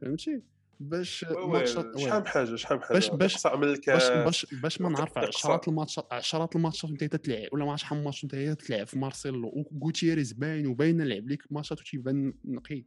فهمتي؟ 0.00 0.42
باش 0.80 1.24
ماتشات 1.24 1.98
شحال 1.98 2.20
من 2.20 2.26
حاجة 2.26 2.56
شحال 2.56 2.76
من 2.78 2.82
حاجة؟ 2.84 2.94
باش- 2.94 3.10
باش- 3.10 3.46
من 3.46 3.60
باش 3.86 4.08
باش 4.24 4.46
باش 4.54 4.80
ما 4.80 4.88
نعرف 4.88 5.18
عشرات 5.18 5.68
الماتشات 5.68 6.06
عشرات 6.12 6.56
الماتشات 6.56 7.02
انت 7.02 7.16
تلعب 7.16 7.48
ولا 7.52 7.64
ما 7.64 7.70
عرفتش 7.70 7.82
شحال 7.84 7.98
من 7.98 8.04
ماتش 8.04 8.24
انت 8.24 8.34
تلعب 8.34 8.86
في 8.86 8.98
مارسيلو 8.98 9.66
وغوتيريز 9.72 10.32
باين 10.32 10.66
وباين 10.66 11.00
لعب 11.02 11.28
ليك 11.28 11.42
ماتشات 11.50 11.80
وتيبان 11.80 12.34
نقي. 12.44 12.84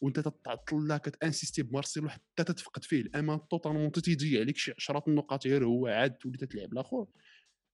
وانت 0.00 0.20
تتعطل 0.20 0.88
لا 0.88 0.96
كتانسيستي 0.98 1.62
بمارسيلو 1.62 2.08
حتى 2.08 2.44
تتفقد 2.44 2.84
فيه 2.84 3.00
الامان 3.00 3.40
توتالمون 3.50 3.92
تيضيع 3.92 4.40
عليك 4.40 4.56
شي 4.56 4.72
عشرات 4.76 5.08
النقاط 5.08 5.46
غير 5.46 5.64
هو 5.64 5.86
عاد 5.86 6.12
تولي 6.14 6.38
تلعب 6.38 6.72
الآخر. 6.72 7.06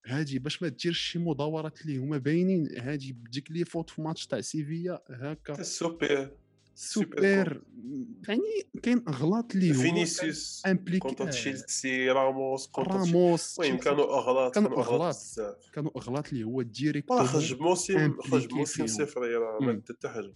هادي 0.07 0.39
باش 0.39 0.63
ما 0.63 0.69
ديرش 0.69 0.99
شي 1.01 1.19
مداورات 1.19 1.81
اللي 1.83 1.97
هما 1.99 2.19
باينين 2.19 2.79
هادي 2.79 3.13
بديك 3.13 3.51
لي 3.51 3.65
فوت 3.65 3.91
في 3.91 4.03
ماتش 4.03 4.27
تاع 4.27 4.41
سيفيا 4.41 4.99
هكا. 5.11 5.61
السوبر 5.61 6.31
سوبر 6.79 7.63
يعني 8.29 8.41
كاين 8.83 9.05
أغلاط 9.09 9.55
اللي 9.55 9.77
هو 9.77 9.81
فينيسيوس 9.81 10.63
كونتر 10.99 11.31
تشيلسي 11.31 12.11
راموس 12.11 12.71
راموس 12.79 13.61
المهم. 13.61 13.79
كانوا 13.79 14.19
أغلاط 14.19 14.55
كانوا 14.55 14.79
أغلاط. 14.81 15.15
بزاف. 15.15 15.71
كانوا 15.73 15.91
أغلاط 15.97 16.29
اللي 16.33 16.45
هو 16.45 16.63
ديريكت 16.63 17.13
خرج 17.13 17.55
بموسم 17.55 18.21
خرج 18.21 18.65
فيهم. 18.65 18.87
صفر 18.87 19.21
راه 19.21 19.59
ما 19.61 19.83
حتى 19.89 20.09
حاجة. 20.09 20.35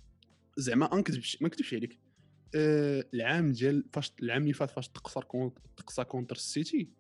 زعما 0.57 0.89
ما 0.93 0.99
نكذبش 0.99 1.43
ما 1.43 1.49
نكذبش 1.49 1.75
عليك. 1.75 1.99
آه 2.55 3.05
العام 3.15 3.53
ديال 3.53 3.85
فاش 3.93 4.13
العام 4.23 4.43
اللي 4.43 4.53
فات 4.53 4.71
فاش 4.71 4.89
تقصر 4.89 5.25
كونت 5.25 5.59
تقصى 5.77 6.05
contre 6.05 6.37
السيتي 6.37 6.91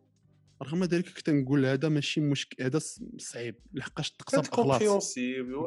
رغم 0.63 0.85
ذلك 0.85 1.09
كنت 1.09 1.31
نقول 1.31 1.67
هذا 1.67 1.89
ماشي 1.89 2.21
مشكل 2.21 2.65
هذا 2.65 2.81
صعيب. 3.19 3.57
لحقاش 3.73 4.11
تقصى 4.11 4.37
بأغلاط. 4.43 4.83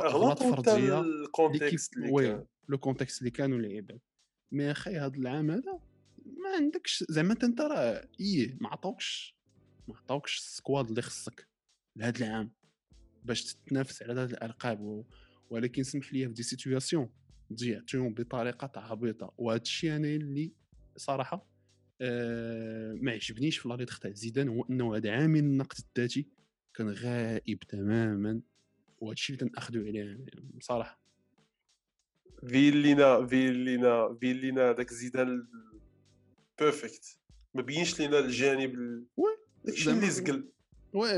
اغلاط 0.05 0.43
حتى 0.43 0.51
فردية. 0.51 0.99
ال 0.99 1.10
contexte 1.10 1.97
اللي 1.97 2.45
le 2.69 2.77
contexte 2.77 3.19
اللي 3.19 3.31
كانوا 3.31 3.59
العباد 3.59 3.99
mais 4.51 4.71
أخي 4.71 4.97
هذا 4.97 5.17
العام 5.17 5.51
هذا 5.51 5.79
ما 6.25 6.49
عندكش 6.55 7.03
زعما 7.09 7.35
أنت 7.43 7.61
راه 7.61 8.07
إيه 8.19 8.57
ما 8.61 8.69
عطاوكش 8.69 9.35
ما 9.87 9.97
عطاوكش 9.97 10.37
ال 10.37 10.46
squad 10.46 10.89
اللي 10.89 11.01
خصك 11.01 11.47
لهذا 11.95 12.17
العام 12.25 12.51
باش 13.23 13.53
تتنافس 13.53 14.03
على 14.03 14.13
هذه 14.13 14.31
الألقاب. 14.31 15.05
ولكن 15.49 15.83
سمح 15.83 16.13
لي 16.13 16.27
في 16.27 16.33
des 16.33 16.43
situations 16.43 17.09
ضيعتهم 17.53 18.13
بطريقة 18.13 18.71
عبيطة. 18.79 19.33
وهذا 19.37 19.61
الشيء 19.61 19.95
أنا 19.95 20.07
اللي 20.07 20.53
صراحة 20.97 21.47
آه 22.01 22.93
ما 22.93 23.11
عجبنيش 23.11 23.57
في 23.57 23.69
la 23.69 23.77
lettre 23.77 23.99
تاع 23.99 24.11
زيدان. 24.11 24.47
هو 24.47 24.63
أنه 24.69 24.95
هذا 24.95 25.11
عامل 25.11 25.39
النقد 25.39 25.77
الذاتي 25.79 26.27
كان 26.73 26.89
غائب 26.89 27.59
تماما. 27.59 28.41
وهذا 28.97 29.13
الشيء 29.13 29.35
اللي 29.35 29.49
تنأخذوا 29.49 29.83
عليه 29.85 30.25
بصراحه 30.57 31.02
فيلينا 32.47 33.25
فيلينا 33.27 34.17
فيلينا 34.21 34.71
داك 34.71 34.93
زيدان 34.93 35.47
perfect 36.59 37.17
ما 37.53 37.61
بينش 37.61 37.99
لينا 37.99 38.19
الجانب 38.19 39.03
داكشي 39.65 39.91
اللي 39.91 40.09
زقل. 40.09 40.49
oui 40.93 41.09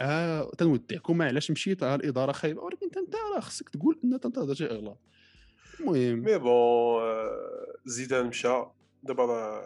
ها- 0.00 0.50
تنودعكم 0.58 1.22
علاش 1.22 1.50
مشيت؟ 1.50 1.82
ها 1.82 1.94
الإدارة 1.94 2.32
خايبة. 2.32 2.62
ولكن 2.62 2.86
أنت 2.96 3.14
راه 3.34 3.40
خصك 3.40 3.68
تقول 3.68 4.00
إن 4.04 4.18
هذا 4.38 4.54
شيء 4.54 4.70
اغلاط 4.70 4.98
المهم. 5.80 6.18
mais 6.18 6.38
bon 6.38 7.02
آه، 7.02 7.74
زيدان 7.84 8.26
مشى. 8.26 8.62
دابا 9.02 9.24
راه 9.24 9.62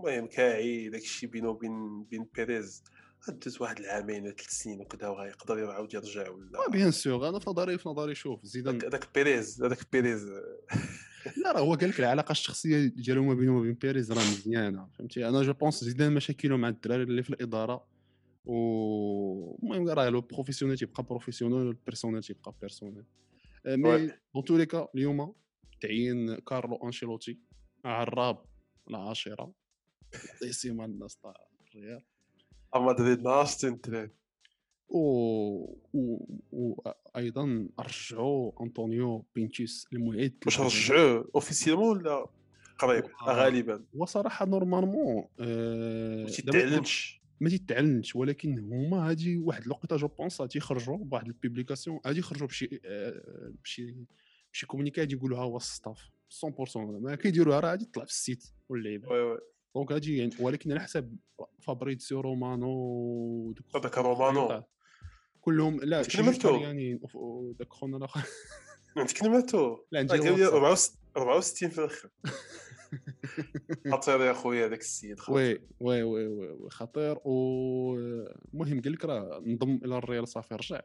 المهم 0.00 0.26
كاعي 0.26 0.88
داكشي 0.88 1.26
بينه 1.26 1.48
وبين 1.48 2.02
بين 2.02 2.26
بيريز. 2.34 2.84
دوز 3.28 3.62
واحد 3.62 3.78
العامين 3.78 4.22
ولا 4.22 4.34
ثلاث 4.34 4.50
سنين 4.50 4.80
وكذا 4.80 5.08
وغيقدر 5.08 5.58
يعاود 5.58 5.94
يرجع 5.94 6.30
ولا؟ 6.30 6.66
آه 6.66 6.70
bien 6.70 6.90
sûr 6.90 7.28
أنا 7.28 7.38
في 7.38 7.50
نظري 7.50 7.78
في 7.78 7.88
نظري 7.88 8.14
شوف 8.14 8.44
زيدان 8.44 8.78
داك 8.78 9.08
بيريز 9.14 9.62
هذاك 9.62 9.92
بيريز. 9.92 10.24
لا 11.42 11.52
راه 11.52 11.60
هو 11.60 11.74
قال 11.74 11.88
لك 11.88 12.00
العلاقة 12.00 12.32
الشخصية 12.32 12.86
ديالو 12.86 13.24
ما 13.24 13.34
بينه 13.34 13.58
وبين 13.58 13.74
بيريز 13.74 14.12
راه 14.12 14.18
مزيانة 14.18 14.88
فهمتي؟ 14.98 15.28
أنا 15.28 15.42
je 15.42 15.52
pense 15.52 15.84
زيدان 15.84 16.12
مشاكله 16.12 16.56
مع 16.56 16.68
الدراري 16.68 17.02
اللي 17.02 17.22
في 17.22 17.30
الإدارة 17.30 17.86
و 18.44 19.56
المهم 19.62 19.88
راه 19.88 20.08
le 20.08 20.20
professionnel 20.20 20.78
تيبقى 20.78 21.02
professionnel 21.02 21.58
وال 21.58 21.70
personnel 21.70 22.22
تيبقى 22.22 22.54
personnel 22.60 23.04
mais. 23.66 24.10
dans 24.34 24.44
tous 24.44 24.56
les 24.56 24.66
cas 24.66 24.88
اليوم 24.94 25.34
تعيين 25.80 26.34
كارلو 26.34 26.76
أنشيلوتي 26.84 27.38
عراب 27.84 28.44
العاشرة. 28.90 29.52
décima 30.42 30.84
الناس 30.84 31.16
تاع 31.16 31.34
الريال 31.68 32.02
مدريد 32.80 33.22
ناس 33.22 33.58
تنترين 33.58 34.10
و... 34.88 34.98
و... 35.94 36.18
وأيضا 36.52 37.68
رجعوا 37.80 38.52
أنطونيو 38.62 39.24
بينتيس 39.34 39.86
المعد 39.92 40.32
واش. 40.46 40.60
رجعوه 40.60 41.30
officiellement 41.34 41.96
ولا 41.98 42.26
قريب؟ 42.78 43.04
و- 43.04 43.08
غالبا. 43.24 43.84
هو 43.96 44.04
صراحة 44.04 44.46
normalement 44.46 45.24
آه 45.40 46.22
ما 46.24 46.30
تيتعلنش. 46.30 47.20
ما 47.40 47.48
تيتعلنش 47.50 48.16
ولكن 48.16 48.58
هما 48.58 49.10
هادي 49.10 49.38
واحد 49.38 49.62
الوقيته 49.62 49.96
je 49.96 50.08
pense 50.08 50.40
غادي 50.40 50.58
يخرجوا 50.58 50.96
بواحد 50.96 51.26
ال 51.26 51.32
publication 51.32 52.00
غادي 52.06 52.18
يخرجوا 52.18 52.46
بشي 52.46 52.80
آه، 52.84 53.52
بشي 53.64 53.94
بشي 54.52 54.66
communiqué 54.66 55.00
غادي 55.00 55.14
يقولوا 55.14 55.38
ها 55.38 55.42
هو 55.42 55.56
ال 55.56 55.65
staff 55.65 56.10
100% 56.46 56.76
ما 56.76 57.14
كيديروها 57.14 57.60
راه 57.60 57.70
غادي 57.70 57.84
تطلع 57.84 58.04
في 58.04 58.10
ال 58.10 58.17
site 58.17 58.44
واللعيبة. 58.68 59.08
oui 59.08 59.20
oui. 59.22 59.38
donc 59.74 59.92
غادي 59.92 60.16
يعني 60.18 60.30
ولكن 60.40 60.70
على 60.72 60.80
حساب 60.80 61.16
فابريتسيو 61.60 62.20
رومانو 62.20 63.54
هذاك 63.76 63.98
رومانو. 63.98 64.62
كلهم 65.40 65.80
لا 65.80 66.02
تكلمتو؟ 66.02 66.60
وف- 67.02 67.16
وداك 67.16 67.72
خونا 67.72 67.96
الآخر. 67.96 68.28
انت 68.96 69.12
كلماتو 69.12 69.78
لا 69.92 70.00
عندي 70.00 70.12
قال 70.18 70.38
لي 70.38 70.48
الواتساب. 70.48 70.96
64 71.16 71.70
في 71.70 71.78
الآخر. 71.78 72.10
خطير 73.92 74.20
يا 74.20 74.32
خويا 74.32 74.66
هذاك 74.66 74.80
السيد 74.80 75.20
خطير. 75.20 75.36
oui 75.80 76.02
oui 76.02 76.02
oui 76.02 76.26
oui 76.26 76.70
خطير. 76.70 77.18
والمهم 77.24 78.80
قال 78.80 78.92
لك 78.92 79.04
راه 79.04 79.38
انضم 79.38 79.80
إلى 79.84 79.98
الريال 79.98 80.28
صافي 80.28 80.54
رجع. 80.54 80.80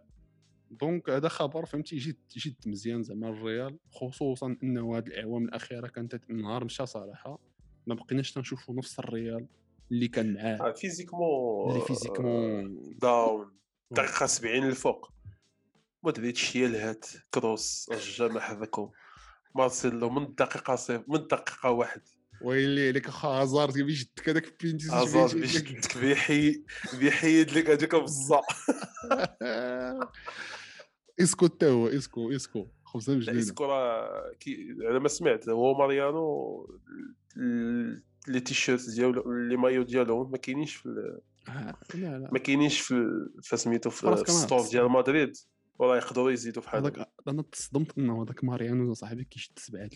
donc 0.72 1.10
هذا 1.10 1.28
خبر 1.28 1.66
فهمتي 1.66 1.98
جد 1.98 2.18
جد 2.38 2.56
مزيان 2.68 3.04
زعما 3.04 3.30
الريال 3.30 3.78
خصوصا 3.92 4.58
إنه 4.64 4.98
هاد 4.98 5.08
الإعوام 5.08 5.46
الأخيرة 5.46 5.88
كانت 5.88 6.30
نهار 6.30 6.64
مشى 6.66 6.86
صراحة. 6.86 7.40
ما 7.88 7.96
بقيناش 7.96 8.32
تنشوفوا 8.32 8.76
نفس 8.76 9.00
الريال 9.00 9.48
اللي 9.92 10.08
كان 10.08 10.34
معاه. 10.34 10.70
آه، 10.70 10.72
physiquement 10.72 11.72
اللي 11.72 11.86
physiquement 11.86 12.94
down 13.02 13.60
دقيقة 13.92 14.26
70 14.26 14.64
الفوق 14.64 15.12
مدريد 16.04 16.36
شيالهات 16.36 17.06
كروس 17.34 17.90
رجع 17.92 18.28
ما 18.28 18.40
حذاكم 18.40 18.90
مارسيلو 19.56 20.10
من 20.10 20.24
الدقيقه 20.24 20.76
صفر 20.76 21.04
من 21.08 21.16
الدقيقه 21.16 21.72
واحد. 21.72 22.02
ويلي 22.42 22.88
عليك 22.88 23.08
اخا 23.08 23.28
هازارد 23.28 23.74
كيف 23.74 23.88
يشدك 23.88 24.30
هذاك 24.30 24.64
بينتي 24.64 24.90
هازارد 24.92 25.36
بيشدك 25.36 25.98
بيحيد 25.98 26.66
بيحيد 27.00 27.52
لك 27.52 27.70
هذيك 27.70 27.94
البزه 27.94 28.42
إسكو 31.20 31.48
تا 31.48 31.70
هو 31.70 31.88
إسكو 31.88 32.32
إسكو. 32.32 32.68
لا 32.96 33.16
مجنونه 33.16 33.40
اسكو 33.40 33.66
راه 33.66 34.34
كي 34.40 34.76
على 34.82 35.00
ما 35.00 35.08
سمعت 35.08 35.50
هو 35.50 35.78
ماريانو 35.78 36.68
لي 38.28 38.40
تيشيرت 38.40 38.90
ديالو 38.90 39.34
لي 39.34 39.58
مايو 39.58 39.84
ديالهم 39.84 40.32
ما 40.32 40.38
كاينينش 40.38 40.76
في 40.76 40.86
ال- 40.86 41.22
آه، 41.50 41.76
لا 41.96 42.20
لا. 42.20 42.30
ما 42.32 42.40
كاينينش 42.40 42.80
في 42.80 42.94
ال- 42.94 43.34
في 43.42 43.54
في 43.90 44.08
تص- 44.68 44.72
ديال 44.72 44.92
مدريد. 44.92 45.34
وراه 45.80 45.98
يقدروا 45.98 46.32
يزيدوا 46.32 46.62
في 46.62 46.70
هذاك 46.70 47.10
أنا 47.28 47.42
تصدمت 47.42 47.98
إنه 47.98 48.24
هذاك 48.24 48.44
ماريانو 48.44 48.94
صاحبي 48.94 49.24
كيشد 49.24 49.60
7 49.60 49.88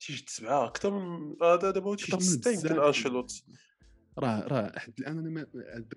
تيجي 0.00 0.22
تسبعه 0.24 0.66
أكثر 0.66 0.90
من 0.98 1.36
هذا 1.42 1.70
دابا 1.70 1.90
من 1.90 1.96
ستة 1.96 2.50
يمكن. 2.50 2.80
أنشيلوتي. 2.80 3.44
راه 4.18 4.40
راه 4.48 4.78
حد 4.78 4.92
الآن 4.98 5.18
أنا 5.18 5.30
ما 5.30 5.46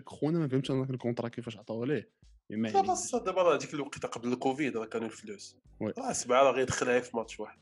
خونا 0.08 0.40
ما 0.40 0.48
فهمتش 0.48 0.72
أنا 0.72 0.84
ال 0.84 0.89
contrat 0.89 1.28
كيفاش 1.28 1.58
عطاوه 1.58 1.86
ليه. 1.86 2.10
mais 2.50 2.58
ما 2.58 2.68
لا 2.68 2.78
علينا. 2.78 2.94
بس 2.94 3.16
دابا 3.16 3.42
راه 3.42 3.58
ديك 3.58 3.74
الوقيته 3.74 4.08
قبل 4.08 4.34
الكوفيد 4.34 4.78
راه 4.78 4.86
كانوا 4.86 5.08
الفلوس. 5.08 5.58
راه 5.82 6.14
سبعة 6.14 6.44
راه 6.44 6.52
غيدخلها 6.52 7.00
في 7.00 7.18
ماتش 7.18 7.40
واحد. 7.40 7.60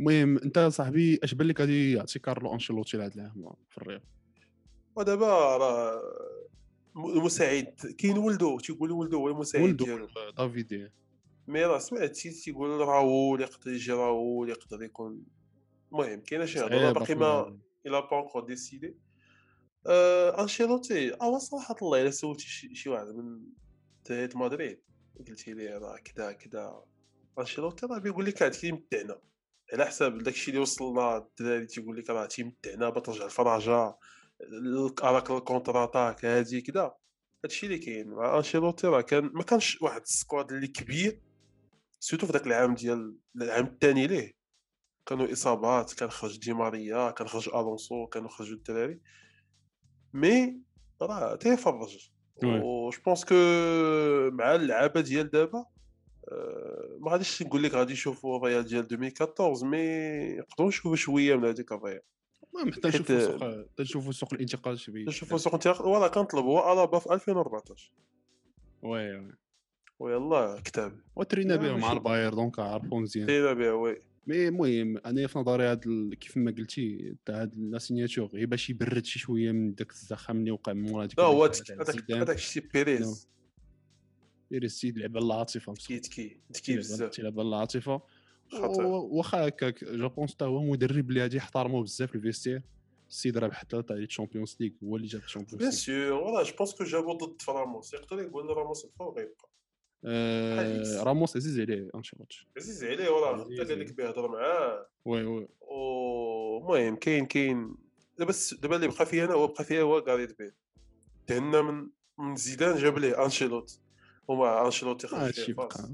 المهم 0.00 0.38
أنت 0.38 0.58
صاحبي 0.58 1.20
أش 1.22 1.34
بان 1.34 1.46
لك 1.46 1.60
غادي 1.60 1.92
يعطي 1.92 2.18
كارلو 2.18 2.54
أنشيلوتي 2.54 2.96
لهذا 2.96 3.32
العام 3.36 3.56
في 3.70 3.78
الريال 3.78 4.02
ودابا 4.96 5.56
راه 5.56 6.02
المساعد 6.96 7.74
كاين 7.98 8.18
ولدو 8.18 8.58
تيقول 8.58 8.92
ولدو 8.92 9.18
هو 9.18 9.28
المساعد 9.28 9.64
ولدو 9.64 9.84
ديالو. 9.84 10.08
دافيدي 10.36 10.90
mais 11.48 11.64
راه 11.64 11.78
سمعتي 11.78 12.30
تيقول 12.30 12.80
راول 12.80 13.40
يقدر 13.40 13.70
يجي 13.70 13.92
راول 13.92 14.50
يقدر 14.50 14.82
يكون 14.82 15.22
المهم 15.92 16.20
كاينة 16.20 16.44
شي 16.44 16.60
هضرة. 16.60 16.92
باقي 16.92 17.14
ما 17.14 17.58
il 17.86 18.00
a 18.10 18.12
pas 18.12 18.20
encore 18.20 18.44
décidé 18.44 18.96
آه 19.86 20.42
أنشيلوتي 20.42 21.14
آه 21.14 21.38
صراحة 21.38 21.76
الله 21.82 22.02
إلا 22.02 22.10
سولتي 22.10 22.44
شي, 22.44 22.74
شي 22.74 22.88
واحد 22.88 23.06
من 23.06 23.40
دراري 24.08 24.28
مدريد 24.34 24.82
قلتي 25.28 25.54
لي 25.54 25.68
راه 25.68 25.96
كذا 25.96 26.32
كذا. 26.32 26.84
أنشيلوتي 27.38 27.86
راه 27.86 27.98
بيقول 27.98 28.24
لك 28.24 28.42
هاد 28.42 28.50
تيمتعنا 28.50 29.20
على 29.72 29.86
حساب 29.86 30.18
داكشي 30.18 30.50
اللي 30.50 30.60
وصلنا 30.62 31.16
الدراري 31.16 31.66
تيقول 31.66 31.96
لك 31.98 32.10
راه 32.10 32.26
تيمتعنا 32.26 32.90
بترجع 32.90 33.24
الفراجه 33.24 33.98
راك 35.02 35.30
ال 35.30 35.36
contre-attaque 35.36 36.24
هادي 36.24 36.60
كذا. 36.60 36.94
هادشي 37.44 37.66
اللي 37.66 37.78
كاين. 37.78 38.10
مع 38.10 38.36
أنشيلوتي 38.36 38.86
راه 38.86 39.00
كان 39.00 39.30
ما 39.34 39.42
كانش 39.42 39.82
واحد 39.82 40.00
ال 40.00 40.09
squad 40.09 40.52
اللي 40.52 40.68
كبير 40.68 41.22
surtout 42.00 42.26
في 42.26 42.32
ذاك 42.32 42.46
العام 42.46 42.74
ديال 42.74 43.18
العام 43.36 43.64
الثاني 43.64 44.06
ليه. 44.06 44.36
كانوا 45.06 45.32
إصابات 45.32 45.94
كان 45.94 46.10
خرج 46.10 46.38
دي 46.38 46.52
ماريا 46.52 47.10
كان 47.10 47.28
خرج 47.28 47.48
ألونسو 47.48 48.06
كانوا 48.06 48.28
خرجوا 48.28 48.56
الدراري. 48.56 49.00
mais 50.12 50.62
راه 51.02 51.36
تيفرج. 51.36 52.10
oui. 52.42 52.60
و 52.60 52.90
je 52.90 52.98
pense 53.06 53.24
que 53.24 53.34
مع 54.32 54.54
اللعابه 54.54 55.00
ديال 55.00 55.30
دابا 55.30 55.66
ما 56.98 57.10
غاديش 57.10 57.42
نقول 57.42 57.62
لك 57.62 57.74
غادي 57.74 57.92
نشوفوا 57.92 58.36
الريال 58.38 58.64
ديال 58.64 58.80
2014 58.80 59.66
مي 59.66 60.36
نقدروا 60.36 60.68
نشوفوا 60.68 60.96
شوية 60.96 61.36
من 61.36 61.44
هذيك 61.44 61.72
الريال 61.72 62.00
المهم 62.54 62.72
حتى 62.72 62.88
نشوفوا 62.88 63.20
سوق 63.20 63.66
نشوفوا 63.80 64.12
سوق 64.12 64.34
الانتقال 64.34 64.78
شبيه 64.78 65.06
نشوفوا 65.06 65.38
سوق 65.38 65.54
انتقال 65.54 65.86
ولا 65.86 66.08
كنطلب 66.08 66.44
هو 66.44 66.72
الابا 66.72 66.98
في 66.98 67.12
2014 67.12 67.92
وي 68.82 69.16
وي 69.16 69.32
ويلا 69.98 70.60
كتاب 70.64 71.00
وترينا 71.16 71.56
به 71.56 71.76
مع 71.76 71.92
الباير 71.92 72.34
دونك 72.34 72.58
عارفون 72.58 73.02
مزيان 73.02 73.26
تينا 73.26 73.52
بها 73.52 73.72
وي 73.72 74.02
مي 74.26 74.48
المهم 74.48 74.96
أنا 74.98 75.26
في 75.26 75.38
نظري 75.38 75.62
هاد 75.64 75.86
ال- 75.86 76.14
كيف 76.14 76.36
ما 76.36 76.50
قلتي 76.50 77.14
تاع 77.26 77.42
هاد 77.42 77.54
لا 77.58 77.78
سيناتور 77.78 78.26
غير 78.26 78.46
باش 78.46 78.70
يبرد 78.70 79.04
شي 79.04 79.18
شوية 79.18 79.52
من 79.52 79.74
داك 79.74 79.90
الزخم 79.90 80.36
اللي 80.36 80.50
وقع 80.50 80.72
من 80.72 80.82
مورا 80.82 81.06
ديك 81.06 81.18
لا 81.18 81.24
هو 81.24 81.44
هذاك 82.10 82.36
الشيء 82.36 82.64
بيريز. 82.74 83.28
بيريز 84.50 84.80
لعب 84.86 85.16
العاطفة 85.16 85.72
بصح 85.72 85.86
تيتكي 85.86 86.40
تيتكي 86.52 86.76
بزاف. 86.76 87.10
تيلعب 87.10 87.40
العاطفة. 87.40 88.00
خطير. 88.52 88.84
و- 88.86 89.08
واخا 89.16 89.48
هكاك 89.48 89.84
je 89.84 90.08
pense 90.08 90.34
حتى 90.34 90.44
هو 90.44 90.62
مدرب 90.62 91.08
اللي 91.10 91.20
غادي 91.20 91.36
يحترموه 91.36 91.82
بزاف 91.82 92.14
ال 92.14 92.19
vestiaire 92.19 92.62
السيد 93.10 93.38
راه 93.38 93.50
حتى 93.50 93.82
تاع 93.82 93.96
ال 93.96 94.02
Champions 94.02 94.56
League 94.60 94.70
هو 94.84 94.96
اللي 94.96 95.06
جاب 95.08 95.22
ال 95.22 95.25
Champions 95.25 95.54
bien 95.54 95.70
ليغ 95.70 96.10
sûr 96.10 96.12
ولا 96.22 96.42
je 96.42 96.52
pense 96.58 96.74
que 96.74 96.84
جابو 96.84 97.12
ضد 97.12 97.36
راموس 97.48 97.94
يقدر 97.94 98.18
يقول 98.22 98.56
راموس 98.56 98.86
آه، 99.00 99.14
حديث. 99.16 99.28
راموس 101.02 101.36
عزيز 101.36 101.60
عليه 101.60 101.90
أنشيلوتي. 101.94 102.46
عزيز 102.56 102.84
عليه 102.84 103.08
ولا 103.08 103.26
عزيز 103.26 103.60
حتى 103.60 103.68
قال 103.68 103.80
لك 103.80 103.92
بيهضر 103.92 104.28
معاه. 104.28 104.86
oui 105.04 105.24
oui. 105.24 105.48
المهم 106.60 106.96
كاين 106.96 107.26
كاين. 107.26 107.76
دابا 108.18 108.32
دابا 108.62 108.76
اللي 108.76 108.88
بقى 108.88 109.06
فيا 109.06 109.24
أنا 109.24 109.32
هو 109.34 109.46
بقى 109.46 109.64
فيا 109.64 109.82
هو 109.82 109.98
غاريت 109.98 110.38
بيل 110.38 110.52
تهنا 111.26 111.62
من 111.62 111.88
من 112.18 112.36
زيدان 112.36 112.76
جاب 112.78 112.98
ليه 112.98 113.24
أنشيلوتي. 113.24 113.80
وما 114.28 114.66
أنشيلوتي 114.66 115.06
خرج 115.06 115.20
هادشي 115.20 115.44
فيه 115.44 115.52
بقى. 115.52 115.70
فاس 115.70 115.90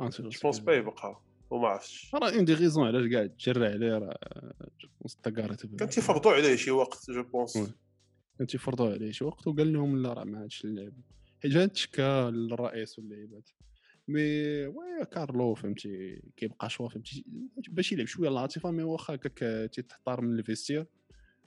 انشيلوتي 0.00 0.36
je 0.36 0.40
pense 0.42 0.58
pas 0.58 0.74
يبقى. 0.74 1.20
وما 1.50 1.68
عرفتش. 1.68 2.14
راه 2.14 2.34
une 2.34 2.44
des 2.44 2.54
raisons 2.54 2.86
علاش 2.86 3.06
كاع 3.12 3.26
تجرى 3.26 3.66
عليه 3.66 3.98
راه 3.98 4.18
je 4.80 4.88
pense 5.00 5.16
تا 5.22 5.30
غاريت 5.30 5.66
كان 5.76 5.88
تيفرضوا 5.88 6.32
عليه 6.32 6.56
شي 6.56 6.70
وقت 6.70 7.10
je 7.10 7.22
pense 7.22 7.56
oui. 7.56 7.72
كان 8.38 8.46
تيفرضوا 8.46 8.90
عليه 8.90 9.10
شي 9.10 9.24
وقت 9.24 9.46
وقال 9.46 9.72
لهم 9.72 10.02
لا 10.02 10.12
راه 10.12 10.24
ما 10.24 10.38
عادش 10.38 10.64
اللعب. 10.64 10.92
حيت 11.42 11.72
تشكى 11.72 12.30
للرئيس 12.32 12.98
واللعيبات 12.98 13.50
mais 14.08 14.66
oui 14.66 15.04
كارلو 15.12 15.54
فهمتي؟ 15.54 16.22
كيبقى 16.36 16.70
choix 16.70 16.88
فهمتي؟ 16.88 17.24
باش 17.68 17.92
يلعب 17.92 18.06
شوية 18.06 18.28
العاطفه 18.28 18.70
mais 18.70 18.82
واخا 18.82 19.14
هكاك 19.14 19.70
تيتحتار 19.72 20.20
من 20.20 20.38
ال 20.38 20.42
vestiaire. 20.42 20.86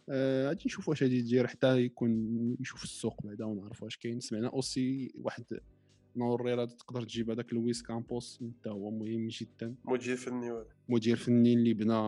آه، 0.10 0.48
غادي 0.48 0.64
نشوف 0.66 0.90
واش 0.90 1.04
غادي 1.04 1.18
يدير 1.18 1.48
حتى 1.48 1.80
يكون 1.80 2.12
يشوف 2.60 2.84
السوق 2.84 3.24
بعدا 3.24 3.46
ونعرف 3.46 3.84
واش 3.84 3.98
كاين. 3.98 4.20
سمعنا 4.20 4.48
أوسي 4.48 5.12
واحد 5.16 5.44
نور 6.16 6.42
ريال 6.46 6.78
تقدر 6.78 7.02
تجيب 7.02 7.30
هذاك 7.30 7.54
لويس 7.54 7.82
كامبوس 7.82 8.44
حتى 8.60 8.70
هو 8.70 8.92
مهم 8.92 9.28
جدا. 9.28 9.76
مدير 9.86 10.16
فني. 10.16 10.64
مدير 10.90 11.16
فني 11.16 11.54
اللي 11.54 11.74
بنى 11.74 12.00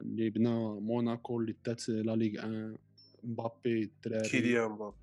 اللي 0.00 0.30
بنى 0.30 0.80
موناكو 0.80 1.40
اللي 1.40 1.54
دات 1.66 1.88
la 1.88 2.16
Ligue 2.16 2.44
1 2.44 2.76
مبابي 3.24 3.82
الدراري 3.82 4.28
كيليان 4.28 4.70
مبابي. 4.70 4.96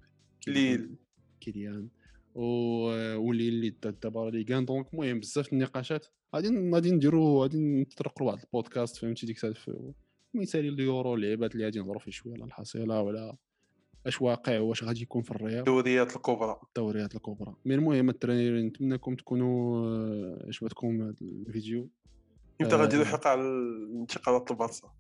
ليل. 0.48 0.96
كيليان 1.42 1.88
و- 2.36 3.16
واللي 3.18 3.50
اللي 3.50 3.70
دات 3.70 3.96
دابا 4.04 4.30
Ligue 4.30 4.60
1 4.60 4.66
donc 4.66 4.94
المهم 4.94 5.20
بزاف 5.20 5.54
النقاشات. 5.54 6.08
غادي 6.36 6.72
غادي 6.74 6.92
نديرو 6.92 7.42
غادي 7.42 7.58
نتطرقوا 7.58 8.26
لواحد 8.28 8.44
البودكاست 8.44 8.98
فهمتي؟ 8.98 9.26
ديك 9.26 9.36
الساعة 9.46 9.94
مثالي 10.34 10.68
اللي 10.68 10.84
يورو 10.84 11.16
اللعيبات 11.16 11.54
اللي 11.56 11.66
غادي 11.66 11.80
نهضروا 11.80 12.00
فيه 12.00 12.12
شوية 12.12 12.34
على 12.34 12.44
الحصيلة 12.44 13.02
ولا 13.02 13.38
اش 14.08 14.22
واقع 14.22 14.60
واش 14.60 14.84
غادي 14.84 15.02
يكون 15.02 15.22
في 15.22 15.32
الريال 15.32 15.60
الدوريات 15.60 16.16
الكبرى. 16.16 16.60
الدوريات 16.68 17.16
الكبرى. 17.16 17.56
mais 17.66 17.76
المهم 17.76 18.10
الترينير 18.10 18.62
نتمنىكم 18.62 19.16
تكونوا 19.16 19.86
آه، 19.88 20.46
عجبتكم 20.48 21.02
هذا 21.02 21.16
الفيديو. 21.22 21.90
إمتى 22.62 22.76
آه. 22.76 22.78
غنديروا 22.78 23.06
حلقه 23.06 23.30
على 23.30 23.42
الانتقالات 23.42 24.52
البارسا 24.52 24.92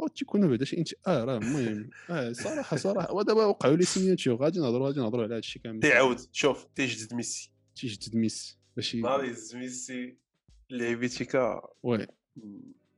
أو 0.00 0.08
تيكونوا 0.08 0.48
بعدا 0.48 0.64
شي 0.64 0.78
إنت 0.78 0.88
آه 1.06 1.24
راه 1.24 1.36
المهم 1.36 1.90
آه 2.10 2.32
صراحة 2.32 2.76
صراحة 2.76 3.12
ودابا 3.12 3.44
وقعوا 3.44 3.76
les 3.76 3.84
signatures 3.84 4.34
غادي 4.34 4.60
نهضروا 4.60 4.86
غادي 4.86 5.00
نهضروا 5.00 5.24
على 5.24 5.32
هذا 5.32 5.38
الشيء 5.38 5.62
كامل. 5.62 5.80
تيعاود 5.80 6.20
شوف 6.32 6.66
تيجدد 6.74 7.14
ميسي 7.14 7.52
تيجدد 7.76 8.16
ميسي 8.16 8.58
باش 8.76 8.94
يهز 8.94 9.56
ميسي 9.56 10.16
لعيبيتيكا 10.70 11.60
وي 11.82 12.06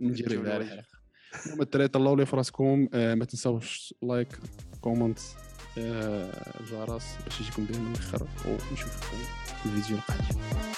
نديرو 0.01 0.41
على. 0.41 0.57
الحلقة 0.57 0.85
المهم 1.47 1.63
الدراري 1.63 1.89
طلعوا 1.89 2.17
لي 2.17 2.27
فراسكم 2.27 2.89
آه 2.95 3.15
ما 3.15 3.25
تنساوش 3.25 3.95
like 4.03 4.29
comment 4.81 5.19
آه 5.79 6.61
الجرس 6.61 7.05
باش 7.25 7.41
يجيكم 7.41 7.65
دائما 7.65 7.91
الآخر 7.91 8.29
ونشوفكم 8.47 9.17
في 9.63 9.67
الفيديو 9.67 9.97
القادم. 9.97 10.78